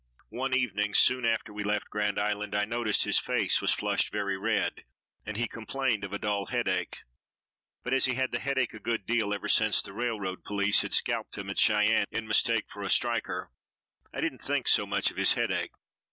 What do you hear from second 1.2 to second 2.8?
after we left Grand Island I